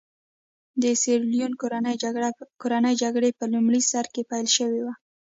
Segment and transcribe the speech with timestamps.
[0.81, 1.53] د سیریلیون
[2.61, 4.93] کورنۍ جګړه په لومړي سر کې پیل شوې وه.